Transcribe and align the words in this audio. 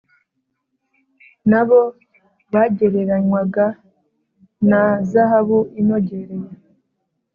nabo 1.49 1.79
bagereranywaga 2.53 3.65
na 4.69 4.81
zahabu 5.11 5.59
inogereye, 5.79 6.49